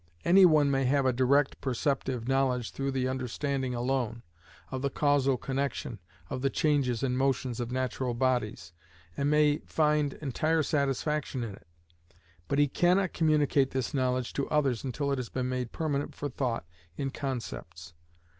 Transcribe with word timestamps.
Any 0.25 0.47
one 0.47 0.71
may 0.71 0.85
have 0.85 1.05
a 1.05 1.13
direct 1.13 1.61
perceptive 1.61 2.27
knowledge 2.27 2.71
through 2.71 2.89
the 2.89 3.07
understanding 3.07 3.75
alone, 3.75 4.23
of 4.71 4.81
the 4.81 4.89
causal 4.89 5.37
connection, 5.37 5.99
of 6.27 6.41
the 6.41 6.49
changes 6.49 7.03
and 7.03 7.15
motions 7.15 7.59
of 7.59 7.71
natural 7.71 8.15
bodies, 8.15 8.73
and 9.15 9.27
he 9.29 9.31
may 9.31 9.57
find 9.67 10.13
entire 10.13 10.63
satisfaction 10.63 11.43
in 11.43 11.53
it; 11.53 11.67
but 12.47 12.57
he 12.57 12.67
cannot 12.67 13.13
communicate 13.13 13.69
this 13.69 13.93
knowledge 13.93 14.33
to 14.33 14.49
others 14.49 14.83
until 14.83 15.11
it 15.11 15.19
has 15.19 15.29
been 15.29 15.49
made 15.49 15.71
permanent 15.71 16.15
for 16.15 16.29
thought 16.29 16.65
in 16.97 17.11
concepts. 17.11 17.93